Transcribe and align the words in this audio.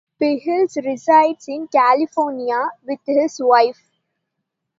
Phil 0.17 0.39
resides 0.83 1.45
in 1.47 1.67
California 1.67 2.71
with 2.87 2.97
his 3.05 3.39
wife. 3.39 3.83